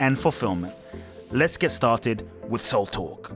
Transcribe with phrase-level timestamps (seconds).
[0.00, 0.74] and fulfillment.
[1.30, 3.30] Let's get started with Soul Talk.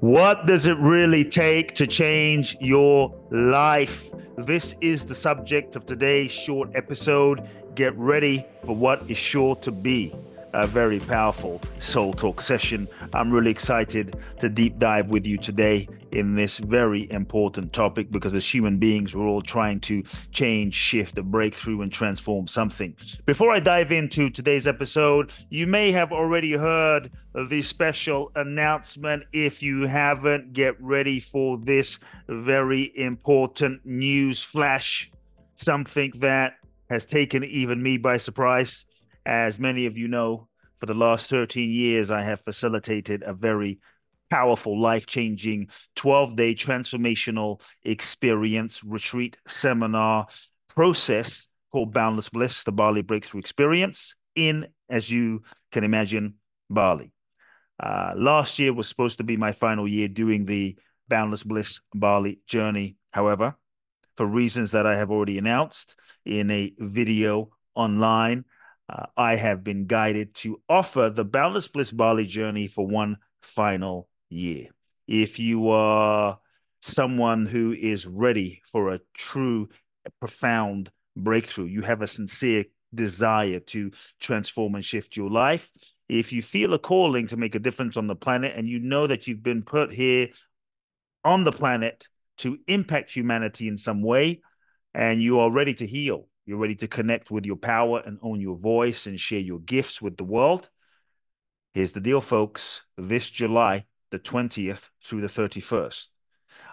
[0.00, 4.10] What does it really take to change your life?
[4.36, 7.48] This is the subject of today's short episode.
[7.74, 10.14] Get ready for what is sure to be
[10.52, 12.88] a very powerful Soul Talk session.
[13.14, 18.34] I'm really excited to deep dive with you today in this very important topic because
[18.34, 22.96] as human beings, we're all trying to change, shift, break through, and transform something.
[23.26, 29.24] Before I dive into today's episode, you may have already heard the special announcement.
[29.32, 35.10] If you haven't, get ready for this very important news flash,
[35.56, 36.54] something that
[36.88, 38.86] has taken even me by surprise
[39.26, 43.78] as many of you know, for the last 13 years, I have facilitated a very
[44.30, 50.26] powerful, life changing 12 day transformational experience retreat seminar
[50.68, 56.34] process called Boundless Bliss, the Bali Breakthrough Experience, in, as you can imagine,
[56.68, 57.12] Bali.
[57.78, 60.76] Uh, last year was supposed to be my final year doing the
[61.08, 62.96] Boundless Bliss Bali journey.
[63.10, 63.56] However,
[64.16, 68.44] for reasons that I have already announced in a video online,
[68.88, 74.09] uh, I have been guided to offer the Boundless Bliss Bali journey for one final
[74.30, 74.68] year.
[75.06, 76.38] If you are
[76.80, 79.68] someone who is ready for a true,
[80.20, 85.70] profound breakthrough, you have a sincere desire to transform and shift your life.
[86.08, 89.06] If you feel a calling to make a difference on the planet and you know
[89.06, 90.28] that you've been put here
[91.24, 94.40] on the planet to impact humanity in some way,
[94.94, 98.40] and you are ready to heal, you're ready to connect with your power and own
[98.40, 100.68] your voice and share your gifts with the world.
[101.74, 102.84] Here's the deal, folks.
[102.96, 106.08] This July, the 20th through the 31st,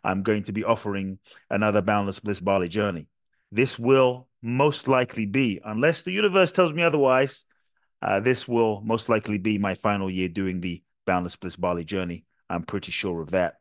[0.04, 3.08] I'm going to be offering another Boundless Bliss Bali journey.
[3.52, 7.44] This will most likely be, unless the universe tells me otherwise,
[8.02, 12.26] uh, this will most likely be my final year doing the Boundless Bliss Bali journey.
[12.50, 13.56] I'm pretty sure of that.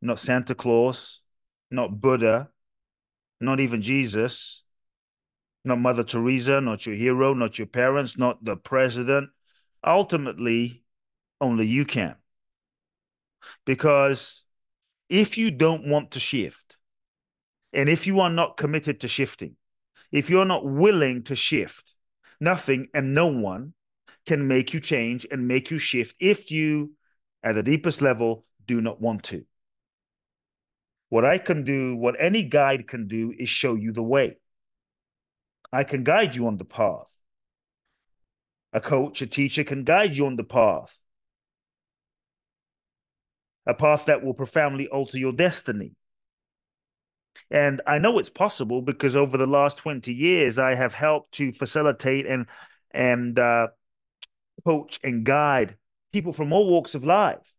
[0.02, 1.22] Not Santa Claus,
[1.70, 2.50] not Buddha,
[3.40, 4.64] not even Jesus,
[5.64, 9.30] not Mother Teresa, not your hero, not your parents, not the president.
[9.82, 10.84] Ultimately,
[11.40, 12.16] only you can.
[13.64, 14.44] Because
[15.08, 16.76] if you don't want to shift,
[17.72, 19.56] and if you are not committed to shifting,
[20.10, 21.94] if you're not willing to shift,
[22.40, 23.74] nothing and no one
[24.24, 26.92] can make you change and make you shift if you,
[27.42, 29.44] at the deepest level, do not want to.
[31.08, 34.38] What I can do, what any guide can do, is show you the way.
[35.72, 37.06] I can guide you on the path.
[38.72, 40.98] A coach, a teacher can guide you on the path.
[43.66, 45.92] A path that will profoundly alter your destiny.
[47.50, 51.52] And I know it's possible because over the last 20 years, I have helped to
[51.52, 52.46] facilitate and,
[52.92, 53.68] and uh,
[54.64, 55.76] coach and guide
[56.12, 57.54] people from all walks of life.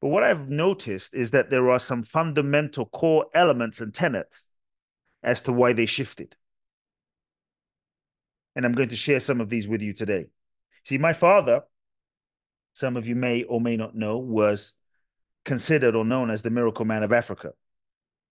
[0.00, 4.42] But what I've noticed is that there are some fundamental core elements and tenets
[5.22, 6.34] as to why they shifted.
[8.56, 10.26] And I'm going to share some of these with you today.
[10.84, 11.62] See, my father,
[12.72, 14.72] some of you may or may not know, was
[15.44, 17.52] considered or known as the miracle man of Africa.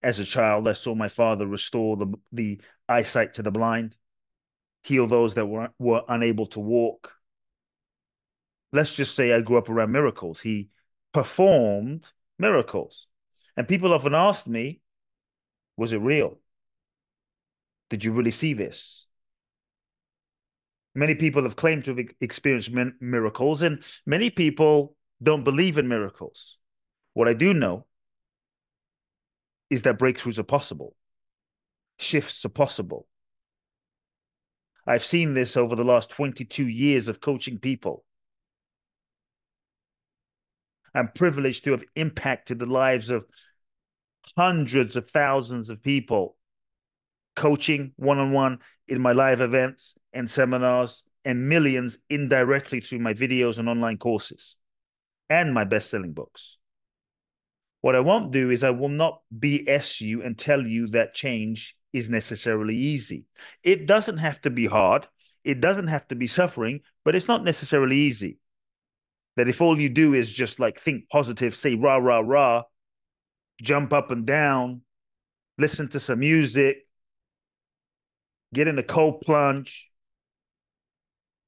[0.02, 3.96] As a child, I saw my father restore the, the eyesight to the blind,
[4.82, 7.12] heal those that were, were unable to walk.
[8.72, 10.40] Let's just say I grew up around miracles.
[10.40, 10.70] He
[11.12, 12.06] performed
[12.38, 13.06] miracles.
[13.56, 14.80] And people often asked me,
[15.76, 16.38] was it real?
[17.90, 19.06] Did you really see this?
[20.94, 26.58] Many people have claimed to have experienced miracles, and many people don't believe in miracles.
[27.14, 27.86] What I do know
[29.70, 30.94] is that breakthroughs are possible,
[31.98, 33.06] shifts are possible.
[34.86, 38.04] I've seen this over the last 22 years of coaching people.
[40.94, 43.24] I'm privileged to have impacted the lives of
[44.36, 46.36] hundreds of thousands of people,
[47.34, 48.58] coaching one on one
[48.88, 54.56] in my live events and seminars, and millions indirectly through my videos and online courses
[55.30, 56.58] and my best selling books.
[57.80, 61.76] What I won't do is I will not BS you and tell you that change
[61.92, 63.24] is necessarily easy.
[63.62, 65.08] It doesn't have to be hard.
[65.44, 68.38] It doesn't have to be suffering, but it's not necessarily easy.
[69.36, 72.62] That if all you do is just like think positive, say rah, rah, rah,
[73.60, 74.82] jump up and down,
[75.58, 76.86] listen to some music,
[78.52, 79.90] get in a cold plunge,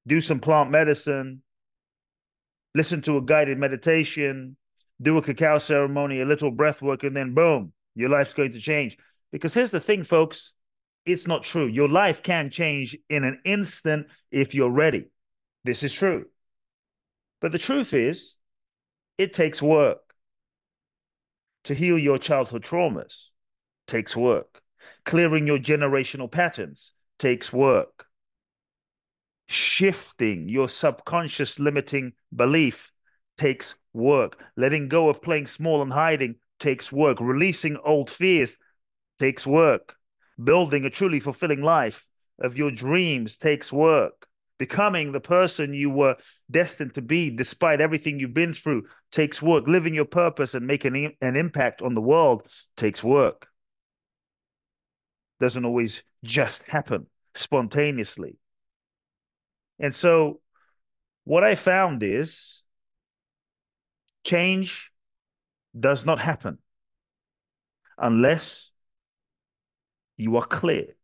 [0.07, 1.43] do some plant medicine,
[2.75, 4.57] listen to a guided meditation,
[5.01, 8.61] do a cacao ceremony, a little breath work, and then boom, your life's going to
[8.61, 8.97] change.
[9.33, 10.53] Because here's the thing, folks
[11.07, 11.67] it's not true.
[11.67, 15.07] Your life can change in an instant if you're ready.
[15.63, 16.27] This is true.
[17.41, 18.35] But the truth is,
[19.19, 19.99] it takes work.
[21.65, 23.29] To heal your childhood traumas
[23.87, 24.63] takes work.
[25.05, 28.07] Clearing your generational patterns takes work.
[29.47, 32.91] Shifting your subconscious limiting belief
[33.37, 34.43] takes work.
[34.57, 37.19] Letting go of playing small and hiding takes work.
[37.21, 38.57] Releasing old fears
[39.19, 39.97] takes work.
[40.43, 42.09] Building a truly fulfilling life
[42.41, 44.27] of your dreams takes work.
[44.57, 46.17] Becoming the person you were
[46.51, 49.67] destined to be, despite everything you've been through, takes work.
[49.67, 52.47] Living your purpose and making an impact on the world
[52.77, 53.49] takes work.
[55.41, 58.39] Doesn't always just happen spontaneously.
[59.79, 60.41] And so,
[61.25, 62.63] what I found is
[64.25, 64.91] change
[65.79, 66.59] does not happen
[67.99, 68.71] unless
[70.17, 70.97] you are clear.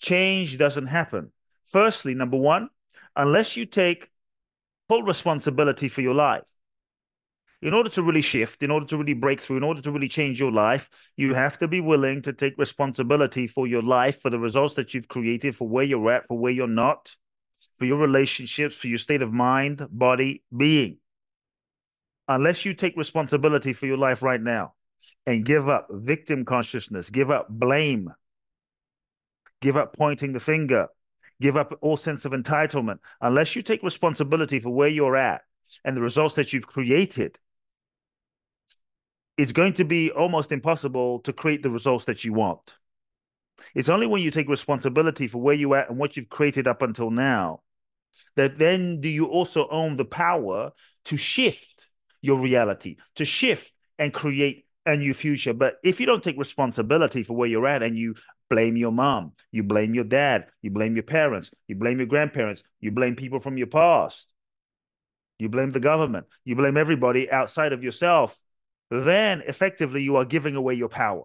[0.00, 1.32] Change doesn't happen.
[1.64, 2.68] Firstly, number one,
[3.14, 4.10] unless you take
[4.88, 6.48] full responsibility for your life.
[7.62, 10.08] In order to really shift, in order to really break through, in order to really
[10.08, 14.30] change your life, you have to be willing to take responsibility for your life, for
[14.30, 17.16] the results that you've created, for where you're at, for where you're not,
[17.78, 20.98] for your relationships, for your state of mind, body, being.
[22.28, 24.74] Unless you take responsibility for your life right now,
[25.26, 28.12] and give up victim consciousness, give up blame,
[29.60, 30.88] give up pointing the finger,
[31.40, 32.98] give up all sense of entitlement.
[33.20, 35.42] Unless you take responsibility for where you're at
[35.84, 37.38] and the results that you've created,
[39.36, 42.74] it's going to be almost impossible to create the results that you want.
[43.74, 46.82] It's only when you take responsibility for where you're at and what you've created up
[46.82, 47.60] until now
[48.36, 50.72] that then do you also own the power
[51.04, 51.86] to shift
[52.22, 55.52] your reality, to shift and create a new future.
[55.52, 58.14] But if you don't take responsibility for where you're at and you
[58.48, 62.62] blame your mom, you blame your dad, you blame your parents, you blame your grandparents,
[62.80, 64.32] you blame people from your past,
[65.38, 68.38] you blame the government, you blame everybody outside of yourself,
[68.90, 71.24] then effectively you are giving away your power.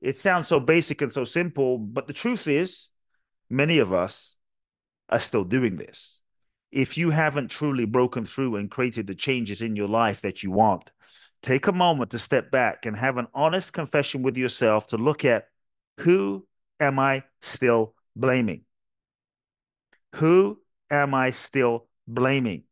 [0.00, 2.88] It sounds so basic and so simple, but the truth is,
[3.48, 4.36] many of us
[5.08, 6.20] are still doing this.
[6.70, 10.50] If you haven't truly broken through and created the changes in your life that you
[10.52, 10.90] want,
[11.42, 15.24] take a moment to step back and have an honest confession with yourself to look
[15.24, 15.48] at
[15.98, 16.46] who
[16.78, 18.62] am I still blaming?
[20.16, 20.60] Who
[20.90, 22.64] am I still blaming?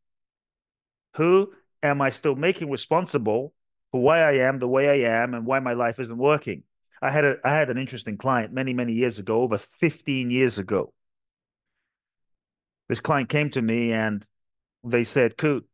[1.17, 1.53] Who
[1.83, 3.55] am I still making responsible
[3.93, 6.65] for why I am the way I am and why my life isn't working?
[7.01, 10.59] I had a I had an interesting client many many years ago, over 15 years
[10.59, 10.93] ago.
[12.89, 14.25] This client came to me and
[14.83, 15.65] they said, "Kute,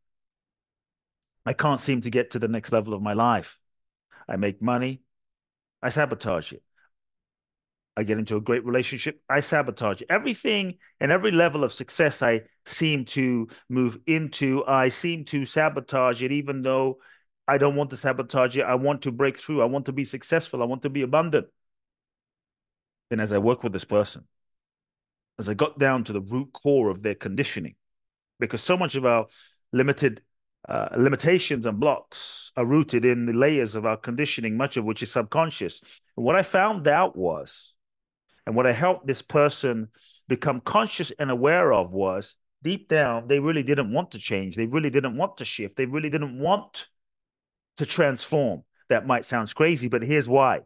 [1.45, 3.59] I can't seem to get to the next level of my life.
[4.27, 5.01] I make money,
[5.81, 6.63] I sabotage it.
[7.97, 10.07] I get into a great relationship, I sabotage it.
[10.09, 16.21] Everything and every level of success I seem to move into, I seem to sabotage
[16.21, 16.97] it, even though
[17.47, 18.63] I don't want to sabotage it.
[18.63, 19.61] I want to break through.
[19.61, 20.61] I want to be successful.
[20.61, 21.47] I want to be abundant.
[23.11, 24.25] And as I work with this person,
[25.37, 27.75] as I got down to the root core of their conditioning,
[28.39, 29.27] because so much of our
[29.71, 30.21] limited
[30.67, 35.03] uh, limitations and blocks are rooted in the layers of our conditioning, much of which
[35.03, 36.01] is subconscious.
[36.17, 37.73] And what I found out was,
[38.47, 39.89] and what I helped this person
[40.27, 44.55] become conscious and aware of was deep down, they really didn't want to change.
[44.55, 45.75] They really didn't want to shift.
[45.75, 46.87] They really didn't want
[47.77, 48.63] to transform.
[48.89, 50.61] That might sound crazy, but here's why.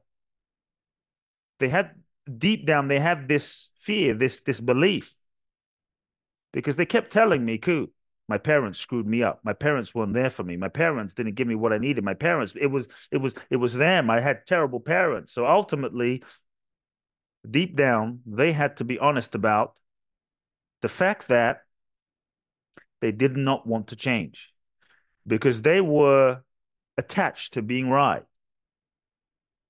[1.60, 1.92] They had
[2.38, 5.16] deep down, they have this fear, this, this belief
[6.52, 7.90] because they kept telling me, "Kute,
[8.28, 9.40] my parents screwed me up.
[9.44, 10.58] My parents weren't there for me.
[10.58, 12.04] My parents didn't give me what I needed.
[12.04, 14.10] My parents, it was, it was, it was them.
[14.10, 15.32] I had terrible parents.
[15.32, 16.24] So ultimately,
[17.50, 19.76] deep down, they had to be honest about
[20.82, 21.62] the fact that
[23.02, 24.52] they did not want to change
[25.26, 26.42] because they were
[27.00, 28.24] attached to being right.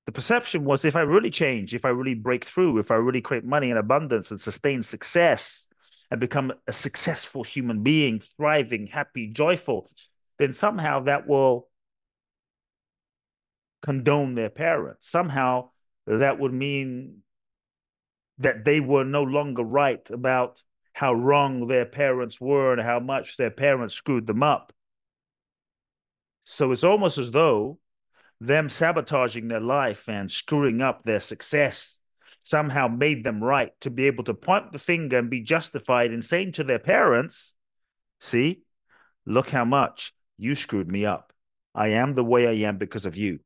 [0.08, 3.22] The perception was if I really change, if I really break through, if I really
[3.22, 5.68] create money in abundance and sustain success
[6.10, 9.88] and become a successful human being, thriving, happy, joyful,
[10.40, 11.68] then somehow that will
[13.84, 15.08] condone their parents.
[15.08, 15.70] Somehow
[16.08, 17.20] that would mean
[18.40, 23.38] that they were no longer right about how wrong their parents were and how much
[23.38, 24.74] their parents screwed them up.
[26.52, 27.78] So it's almost as though
[28.42, 32.00] them sabotaging their life and screwing up their success
[32.42, 36.24] somehow made them right to be able to point the finger and be justified in
[36.24, 37.54] saying to their parents,
[38.20, 38.64] See,
[39.28, 41.34] look how much you screwed me up.
[41.76, 43.42] I am the way I am because of you.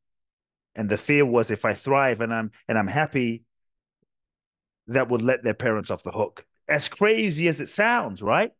[0.74, 3.43] And the fear was if I thrive and I'm and I'm happy,
[4.88, 6.45] that would let their parents off the hook.
[6.69, 8.53] As crazy as it sounds, right?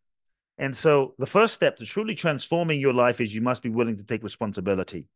[0.58, 3.98] And so the first step to truly transforming your life is you must be willing
[3.98, 5.08] to take responsibility.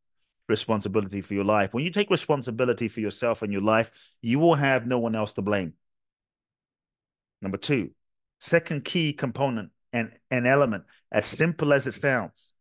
[0.50, 1.74] Responsibility for your life.
[1.74, 5.34] When you take responsibility for yourself and your life, you will have no one else
[5.34, 5.74] to blame.
[7.42, 7.92] Number two,
[8.40, 12.52] second key component and an element, as simple as it sounds,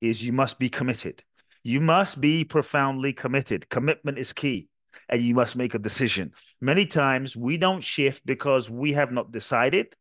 [0.00, 1.22] is you must be committed.
[1.62, 3.68] You must be profoundly committed.
[3.68, 4.68] Commitment is key
[5.08, 6.32] and you must make a decision.
[6.60, 9.94] Many times we don't shift because we have not decided,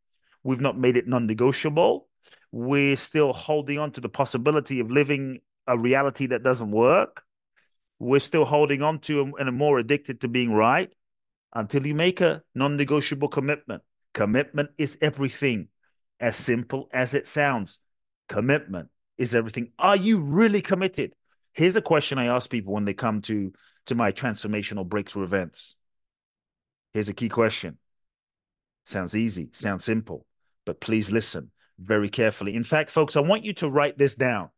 [0.45, 2.07] we've not made it non negotiable.
[2.51, 7.23] We're still holding on to the possibility of living a reality that doesn't work.
[7.99, 10.93] We're still holding on to and are more addicted to being right
[11.53, 13.81] until you make a non negotiable commitment.
[14.13, 15.67] Commitment is everything,
[16.19, 17.79] as simple as it sounds.
[18.29, 19.71] Commitment is everything.
[19.79, 21.13] Are you really committed?
[21.53, 23.51] Here's a question I ask people when they come to
[23.87, 25.75] to my transformational breakthrough events.
[26.93, 27.77] Here's a key question.
[28.85, 30.25] Sounds easy, sounds simple,
[30.65, 32.55] but please listen very carefully.
[32.55, 34.49] In fact, folks, I want you to write this down.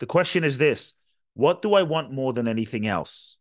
[0.00, 0.94] The question is this
[1.34, 3.36] What do I want more than anything else?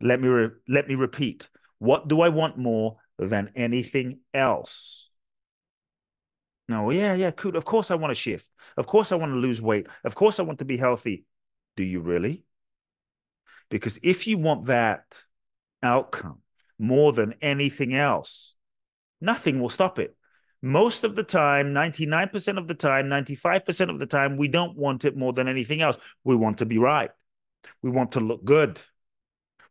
[0.00, 1.48] Let me, re- let me repeat.
[1.78, 5.10] What do I want more than anything else?
[6.68, 7.56] No, yeah, yeah, cool.
[7.56, 8.48] Of course I want to shift.
[8.76, 9.86] Of course I want to lose weight.
[10.04, 11.24] Of course I want to be healthy.
[11.76, 12.44] Do you really?
[13.70, 15.22] Because if you want that
[15.82, 16.38] outcome
[16.78, 18.54] more than anything else,
[19.20, 20.15] nothing will stop it.
[20.66, 25.04] Most of the time, 99% of the time, 95% of the time, we don't want
[25.04, 25.96] it more than anything else.
[26.24, 27.10] We want to be right.
[27.82, 28.80] We want to look good.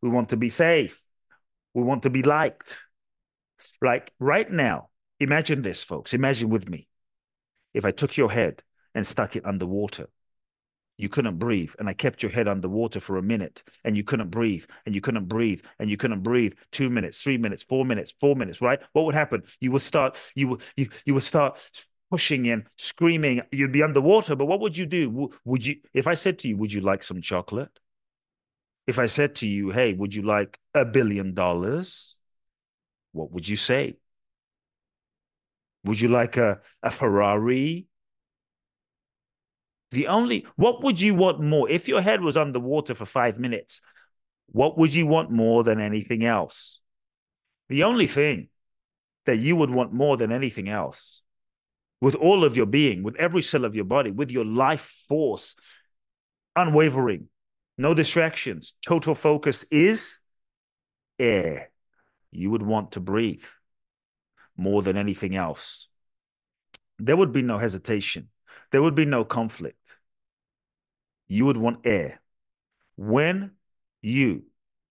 [0.01, 1.03] We want to be safe.
[1.73, 2.79] We want to be liked.
[3.81, 4.87] Like right now,
[5.19, 6.13] imagine this, folks.
[6.13, 6.87] Imagine with me.
[7.73, 10.07] If I took your head and stuck it underwater
[10.97, 14.29] you couldn't breathe and i kept your head underwater for a minute and you couldn't
[14.29, 16.53] breathe and you couldn't breathe and you couldn't breathe.
[16.71, 18.79] Two minutes three minutes four minutes four minutes right?
[18.93, 19.43] What would happen?
[19.59, 21.71] You would start you would you, you would start
[22.11, 23.41] pushing and screaming.
[23.51, 25.31] You'd be underwater but what would you do?
[25.45, 27.79] Would you if i said to you would you like some chocolate?
[28.87, 32.17] If i said to you hey would you like a billion dollars?
[33.11, 33.97] What would you say?
[35.83, 37.87] Would you like a, a ferrari
[39.95, 41.67] the only, what would you want more?
[41.69, 43.81] If your head was underwater for five minutes,
[44.47, 46.81] what would you want more than anything else?
[47.69, 48.49] The only thing
[49.25, 51.23] that you would want more than anything else,
[51.99, 55.55] with all of your being, with every cell of your body, with your life force,
[56.55, 57.29] unwavering,
[57.77, 60.19] no distractions, total focus is
[61.17, 61.71] air.
[62.31, 63.45] You would want to breathe
[64.55, 65.87] more than anything else.
[66.99, 68.29] There would be no hesitation
[68.71, 69.97] there would be no conflict.
[71.27, 72.21] You would want air.
[72.97, 73.51] When
[74.01, 74.43] you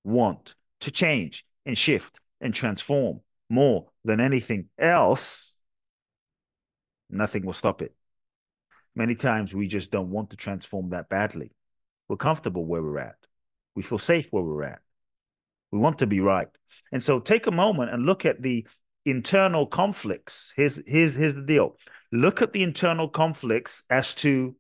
[0.03, 5.59] want to change and shift and transform more than anything else,
[7.09, 7.95] nothing will stop it.
[8.95, 11.53] Many times we just don't want to transform that badly.
[12.09, 13.17] We're comfortable where we're at.
[13.75, 14.81] We feel safe where we're at.
[15.71, 16.49] We want to be right.
[16.93, 18.67] And so take a moment and look at the
[19.05, 20.53] internal conflicts.
[20.57, 21.77] Here's, here's, here's the deal
[22.13, 24.55] look at the internal conflicts as to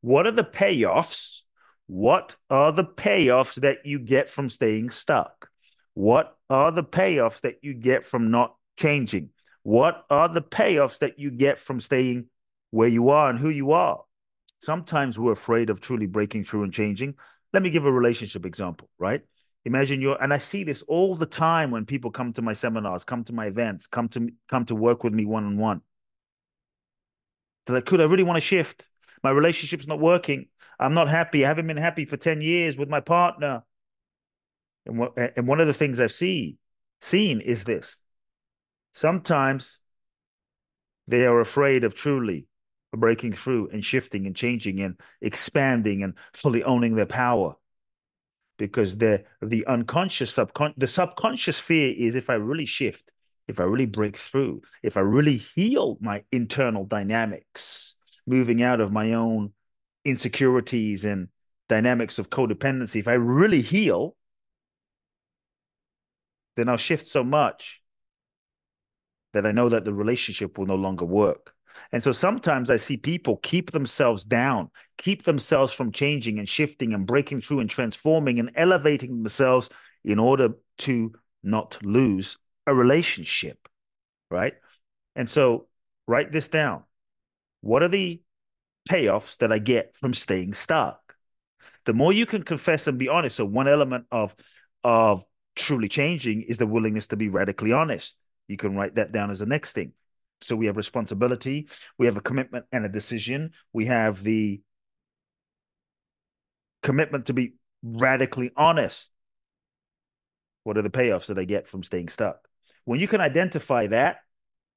[0.00, 1.40] what are the payoffs?
[1.86, 5.50] What are the payoffs that you get from staying stuck?
[5.94, 9.30] What are the payoffs that you get from not changing?
[9.62, 12.26] What are the payoffs that you get from staying
[12.70, 14.02] where you are and who you are?
[14.60, 17.14] Sometimes we're afraid of truly breaking through and changing.
[17.52, 19.22] Let me give a relationship example, right?
[19.66, 23.04] Imagine you're, and I see this all the time when people come to my seminars,
[23.04, 25.80] come to my events, come to come to work with me one on one.
[27.66, 28.88] They're like, Kute I really want to shift?
[29.24, 30.46] My relationship's not working.
[30.78, 31.44] I'm not happy.
[31.44, 33.64] I haven't been happy for 10 years with my partner.
[34.86, 36.58] And, what, and one of the things I've seen,
[37.00, 38.00] seen is this.
[38.94, 39.80] Sometimes
[41.08, 42.46] they are afraid of truly
[42.92, 47.56] breaking through and shifting and changing and expanding and fully owning their power
[48.58, 53.10] because the the unconscious subcon the subconscious fear is if I really shift,
[53.48, 57.96] if I really break through, if I really heal my internal dynamics,
[58.26, 59.52] moving out of my own
[60.04, 61.28] insecurities and
[61.68, 64.16] dynamics of codependency, if I really heal,
[66.56, 67.82] then I'll shift so much
[69.32, 71.55] that I know that the relationship will no longer work.
[71.92, 76.94] And so sometimes I see people keep themselves down, keep themselves from changing and shifting
[76.94, 79.68] and breaking through and transforming and elevating themselves
[80.04, 83.68] in order to not lose a relationship,
[84.30, 84.54] right?
[85.14, 85.66] And so
[86.06, 86.84] write this down.
[87.60, 88.20] What are the
[88.88, 91.16] payoffs that I get from staying stuck?
[91.84, 93.36] The more you can confess and be honest.
[93.36, 94.34] So one element of
[94.84, 95.24] of
[95.56, 98.16] truly changing is the willingness to be radically honest.
[98.46, 99.92] You can write that down as the next thing.
[100.42, 104.60] So we have responsibility, we have a commitment and a decision, we have the
[106.82, 109.10] commitment to be radically honest.
[110.64, 112.48] What are the payoffs that I get from staying stuck?
[112.84, 114.18] When you can identify that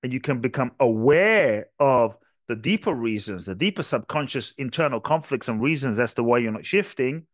[0.02, 5.62] and you can become aware of the deeper reasons, the deeper subconscious internal conflicts and
[5.62, 7.28] reasons as to why you're not shifting,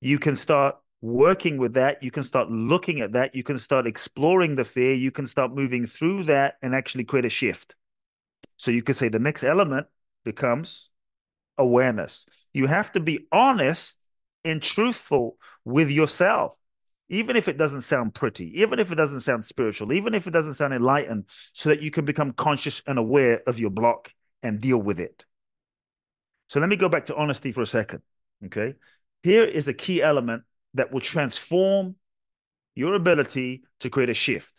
[0.00, 2.02] you can start working with that.
[2.02, 3.34] You can start looking at that.
[3.34, 4.94] You can start exploring the fear.
[4.94, 7.74] You can start moving through that and actually create a shift.
[8.56, 9.86] So you could say the next element
[10.24, 10.88] becomes
[11.58, 12.26] awareness.
[12.52, 13.98] You have to be honest
[14.44, 16.58] and truthful with yourself,
[17.08, 20.32] even if it doesn't sound pretty, even if it doesn't sound spiritual, even if it
[20.32, 24.60] doesn't sound enlightened, so that you can become conscious and aware of your block and
[24.60, 25.24] deal with it.
[26.48, 28.02] So let me go back to honesty for a second.
[28.46, 28.74] Okay.
[29.22, 31.96] Here is a key element that will transform
[32.74, 34.52] your ability to create a shift.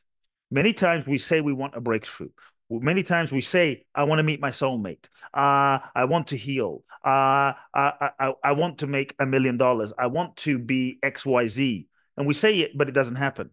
[0.51, 2.29] Many times we say we want a breakthrough.
[2.69, 5.07] Many times we say, I want to meet my soulmate.
[5.33, 6.83] Uh, I want to heal.
[7.03, 9.93] Uh, I, I, I want to make a million dollars.
[9.97, 11.87] I want to be XYZ.
[12.17, 13.51] And we say it, but it doesn't happen.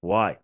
[0.00, 0.38] Why?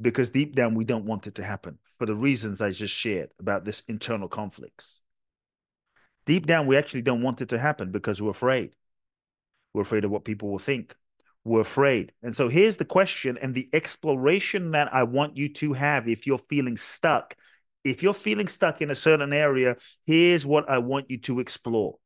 [0.00, 3.30] Because deep down, we don't want it to happen for the reasons I just shared
[3.40, 5.00] about this internal conflicts.
[6.26, 8.74] Deep down, we actually don't want it to happen because we're afraid.
[9.72, 10.94] We're afraid of what people will think.
[11.44, 12.12] We're afraid.
[12.22, 16.26] And so here's the question and the exploration that I want you to have if
[16.26, 17.34] you're feeling stuck.
[17.82, 21.96] If you're feeling stuck in a certain area, here's what I want you to explore.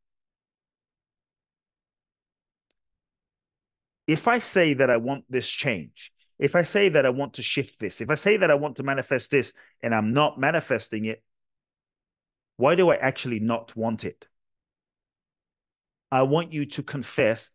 [4.08, 7.42] If I say that I want this change, if I say that I want to
[7.42, 9.52] shift this, if I say that I want to manifest this
[9.82, 11.22] and I'm not manifesting it,
[12.58, 14.26] why do I actually not want it?
[16.10, 17.50] I want you to confess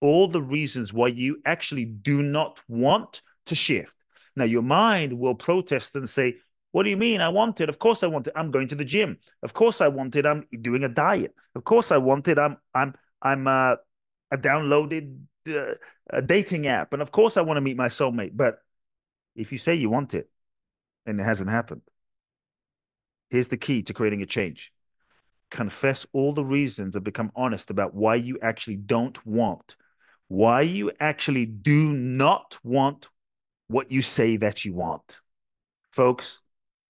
[0.00, 3.96] all the reasons why you actually do not want to shift.
[4.36, 6.36] Now, your mind will protest and say,
[6.70, 7.20] What do you mean?
[7.22, 7.68] I want it.
[7.70, 8.34] Of course I want it.
[8.36, 9.18] I'm going to the gym.
[9.42, 10.26] Of course I want it.
[10.26, 11.34] I'm doing a diet.
[11.54, 12.38] Of course I want it.
[12.38, 13.76] I'm I'm I'm uh,
[14.30, 15.74] a downloaded uh,
[16.10, 18.36] a dating app, and of course I want to meet my soulmate.
[18.36, 18.58] But
[19.34, 20.30] if you say you want it
[21.06, 21.82] and it hasn't happened,
[23.32, 24.70] Here's the key to creating a change
[25.50, 29.76] confess all the reasons and become honest about why you actually don't want,
[30.28, 33.08] why you actually do not want
[33.68, 35.20] what you say that you want.
[35.90, 36.40] Folks,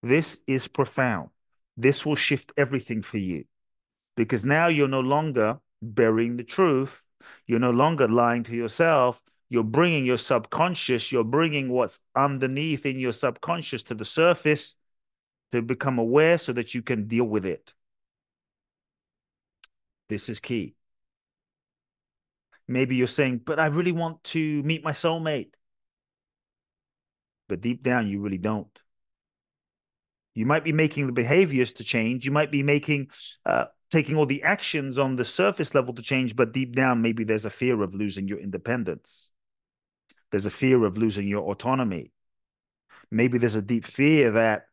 [0.02, 1.31] this is profound.
[1.76, 3.44] This will shift everything for you
[4.16, 7.05] because now you're no longer burying the truth.
[7.46, 9.22] You're no longer lying to yourself.
[9.48, 14.74] You're bringing your subconscious, you're bringing what's underneath in your subconscious to the surface
[15.53, 17.75] to become aware so that you can deal with it.
[20.09, 20.75] This is key.
[22.67, 25.55] Maybe you're saying, but I really want to meet my soulmate.
[27.49, 28.79] But deep down, you really don't.
[30.35, 32.25] You might be making the behaviors to change.
[32.25, 33.11] You might be making,
[33.45, 37.25] uh, taking all the actions on the surface level to change, but deep down, maybe
[37.25, 39.31] there's a fear of losing your independence.
[40.31, 42.12] There's a fear of losing your autonomy.
[43.11, 44.67] Maybe there's a deep fear that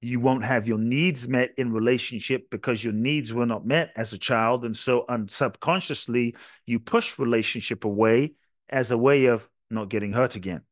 [0.00, 4.12] you won't have your needs met in relationship because your needs were not met as
[4.12, 8.34] a child and so un- subconsciously you push relationship away
[8.68, 10.62] as a way of not getting hurt again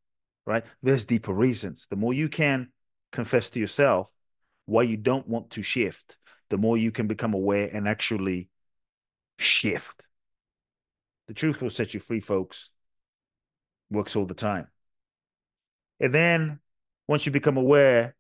[0.47, 2.69] right there's deeper reasons the more you can
[3.11, 4.13] confess to yourself
[4.67, 6.17] why you don't want to shift
[6.51, 8.49] the more you can become aware and actually
[9.39, 10.07] shift
[11.29, 12.71] The truth will set you free, folks.
[13.91, 14.69] Works all the time.
[16.01, 16.61] And then
[17.09, 18.15] once you become aware,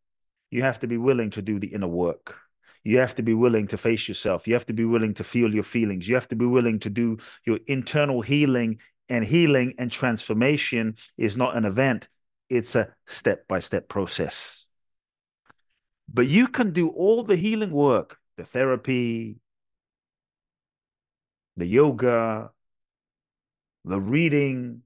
[0.51, 2.37] you have to be willing to do the inner work.
[2.85, 4.47] You have to be willing to face yourself.
[4.47, 6.09] You have to be willing to feel your feelings.
[6.09, 8.79] You have to be willing to do your internal healing.
[9.09, 12.09] And healing and transformation is not an event,
[12.49, 14.69] it's a step by step process.
[16.13, 19.39] But you can do all the healing work, the therapy,
[21.57, 22.51] the yoga,
[23.85, 24.83] the reading,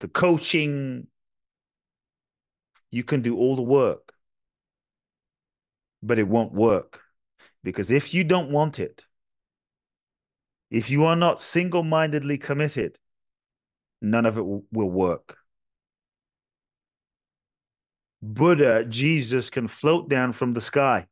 [0.00, 1.06] the coaching.
[2.90, 4.11] You can do all the work,
[6.02, 7.00] but it won't work.
[7.62, 9.04] Because if you don't want it,
[10.70, 12.98] if you are not single mindedly committed,
[14.00, 15.36] none of it will, will work.
[18.20, 21.06] Buddha, Jesus can float down from the sky.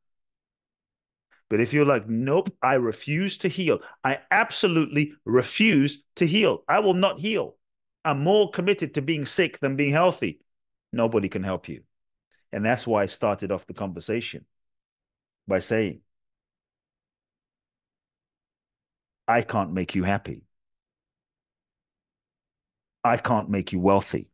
[1.49, 6.63] But if you're like, nope, I refuse to heal, I absolutely refuse to heal.
[6.69, 7.57] I will not heal.
[8.05, 10.41] I'm more committed to being sick than being healthy.
[10.93, 11.83] Nobody can help you.
[12.53, 14.47] And that's why I started off the conversation
[15.51, 16.01] by saying,
[19.29, 20.45] I can't make you happy.
[23.05, 24.31] I can't make you wealthy.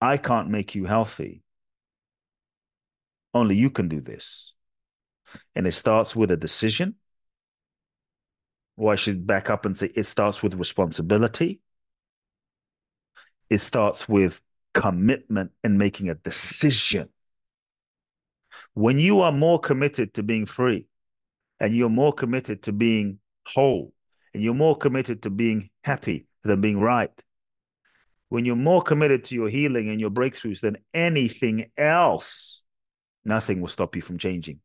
[0.00, 1.42] I can't make you healthy.
[3.32, 4.54] Only you can do this.
[5.54, 6.96] And it starts with a decision.
[8.76, 11.60] Or I should back up and say it starts with responsibility.
[13.48, 14.40] It starts with
[14.74, 17.10] commitment and making a decision.
[18.78, 20.86] When you are more committed to being free
[21.58, 23.92] and you're more committed to being whole
[24.32, 27.10] and you're more committed to being happy than being right,
[28.28, 32.62] when you're more committed to your healing and your breakthroughs than anything else,
[33.24, 34.60] nothing will stop you from changing.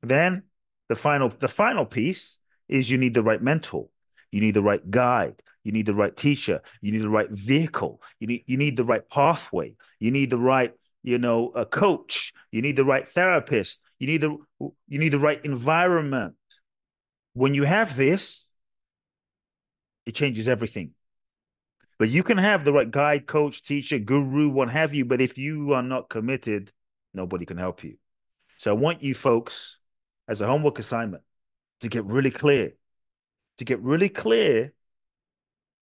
[0.00, 0.44] Then
[0.88, 3.88] the final the final piece is you need the right mentor.
[4.30, 5.42] You need the right guide.
[5.64, 6.60] You need the right teacher.
[6.80, 8.00] You need the right vehicle.
[8.20, 9.74] You need you need the right pathway.
[9.98, 10.72] You need the right,
[11.08, 12.34] you know, a coach.
[12.52, 13.80] You need the right therapist.
[13.98, 16.34] You need the you need the right environment.
[17.32, 18.50] When you have this,
[20.04, 20.90] it changes everything.
[21.98, 25.04] But you can have the right guide, coach, teacher, guru, what have you.
[25.06, 26.72] But if you are not committed,
[27.14, 27.96] nobody can help you.
[28.58, 29.78] So I want you folks,
[30.28, 31.22] as a homework assignment,
[31.80, 32.74] to get really clear,
[33.56, 34.74] to get really clear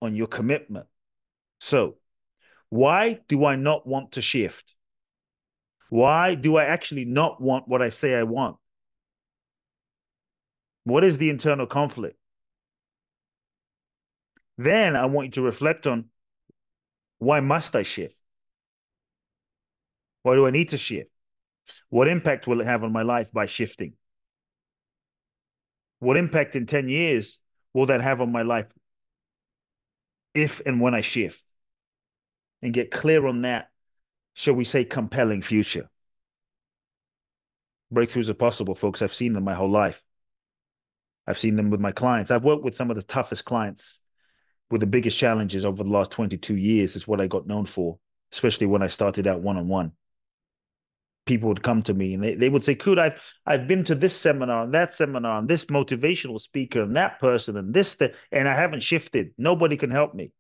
[0.02, 0.88] on your commitment.
[1.60, 1.96] So,
[2.70, 4.76] why do I not want to shift?
[5.89, 8.58] Why do I actually not want what I say I want?
[10.84, 12.17] What is the internal conflict?
[14.58, 16.06] Then I want you to reflect on
[17.19, 18.17] why must I shift?
[20.24, 21.10] Why do I need to shift?
[21.89, 23.93] What impact will it have on my life by shifting?
[26.00, 27.39] What impact in 10 years
[27.74, 28.67] will that have on my life
[30.34, 31.43] if and when I shift?
[32.62, 33.69] And get clear on that,
[34.34, 35.89] shall we say, compelling future.
[37.93, 39.02] Breakthroughs are possible, folks.
[39.02, 40.04] I've seen them my whole life.
[41.28, 42.32] I've seen them with my clients.
[42.32, 44.02] I've worked with some of the toughest clients
[44.69, 48.00] with the biggest challenges over the last 22 years is what I got known for,
[48.32, 49.91] especially when I started out one on one.
[51.26, 53.96] People would come to me and they, they would say, Kute, I've I've been to
[53.96, 58.15] this seminar and that seminar and this motivational speaker and that person and this, that,
[58.32, 59.34] and I haven't shifted.
[59.38, 60.32] Nobody can help me.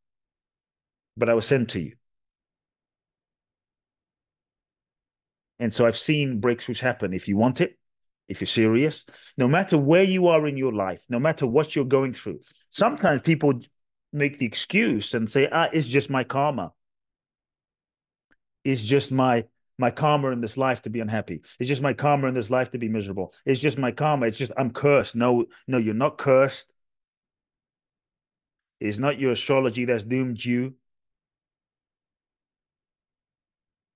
[1.15, 1.93] But I was sent to you.
[5.59, 7.13] And so I've seen breakthroughs happen.
[7.13, 7.77] If you want it,
[8.27, 9.05] if you're serious,
[9.37, 12.39] no matter where you are in your life, no matter what you're going through,
[12.69, 13.59] sometimes people
[14.11, 16.71] make the excuse and say, ah, it's just my karma.
[18.63, 19.45] It's just my
[19.79, 21.41] my karma in this life to be unhappy.
[21.59, 23.33] It's just my karma in this life to be miserable.
[23.45, 24.27] It's just my karma.
[24.27, 25.15] It's just I'm cursed.
[25.15, 26.71] No, no, you're not cursed.
[28.79, 30.75] It's not your astrology that's doomed you.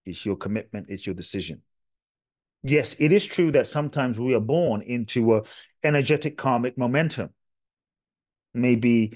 [0.08, 1.62] It's your commitment, it's your decision.
[2.63, 5.43] Yes, it is true that sometimes we are born into a
[5.84, 7.30] energetic karmic momentum.
[8.54, 9.13] Maybe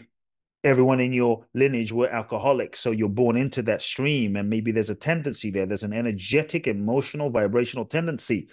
[0.64, 4.92] everyone in your lineage were alcoholics so you're born into that stream and maybe there's
[4.92, 8.48] a tendency there there's an energetic emotional vibrational tendency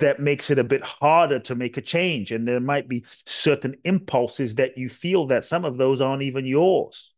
[0.00, 3.76] that makes it a bit harder to make a change and there might be certain
[3.84, 7.14] impulses that you feel that some of those aren't even yours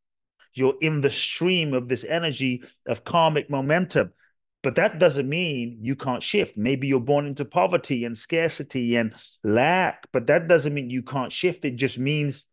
[0.54, 4.12] you're in the stream of this energy of karmic momentum
[4.62, 6.56] but that doesn't mean you can't shift.
[6.56, 9.12] Maybe you're born into poverty and scarcity and
[9.42, 11.64] lack, but that doesn't mean you can't shift.
[11.64, 12.46] It just means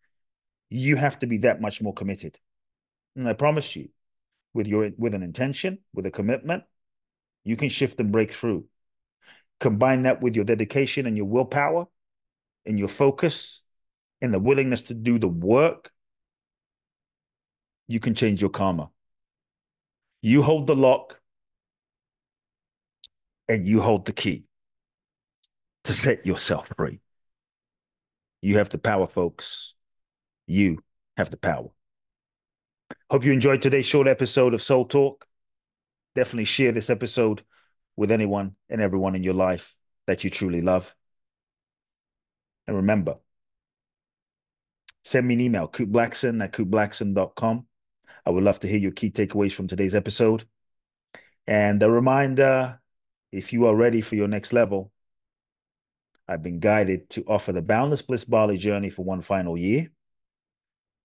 [0.69, 2.37] you have to be that much more committed.
[3.15, 3.89] And I promise you,
[4.53, 6.63] with your with an intention, with a commitment,
[7.43, 8.65] you can shift and break through.
[9.59, 11.85] Combine that with your dedication and your willpower
[12.65, 13.61] and your focus
[14.21, 15.91] and the willingness to do the work
[17.89, 18.91] you can change your karma.
[20.21, 21.19] You hold the lock
[23.47, 24.45] and you hold the key
[25.85, 26.99] to set yourself free.
[28.43, 29.73] You have the power, folks.
[30.45, 30.83] You
[31.17, 31.69] have the power.
[33.09, 35.25] Hope you enjoyed today's short episode of Soul Talk.
[36.15, 37.41] Definitely share this episode
[37.95, 39.75] with anyone and everyone in your life
[40.05, 40.95] that you truly love.
[42.67, 43.15] And remember,
[45.03, 47.65] send me an email, kuteblackson at kuteblackson.com.
[48.25, 50.45] I would love to hear your key takeaways from today's episode.
[51.47, 52.79] And a reminder
[53.31, 54.91] if you are ready for your next level,
[56.27, 59.89] I've been guided to offer the Boundless Bliss Bali journey for one final year.